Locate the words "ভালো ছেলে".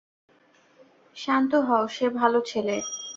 2.19-2.75